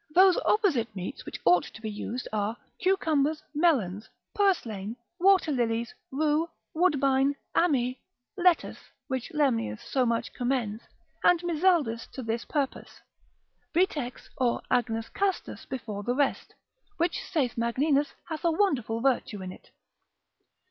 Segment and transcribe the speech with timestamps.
[0.15, 6.49] Those opposite meats which ought to be used are cucumbers, melons, purslane, water lilies, rue,
[6.73, 8.01] woodbine, ammi,
[8.35, 8.79] lettuce,
[9.09, 10.81] which Lemnius so much commends,
[11.23, 11.37] lib.
[11.37, 11.41] 2, cap.
[11.41, 11.47] 42.
[11.51, 11.85] and Mizaldus hort.
[12.07, 12.13] med.
[12.15, 12.99] to this purpose;
[13.75, 16.55] vitex, or agnus castus before the rest,
[16.97, 19.69] which, saith Magninus, hath a wonderful virtue in it.